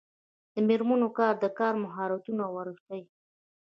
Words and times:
د 0.53 0.55
میرمنو 0.67 1.07
کار 1.17 1.33
د 1.43 1.45
کار 1.59 1.73
مهارتونه 1.83 2.43
ورښيي. 2.55 3.03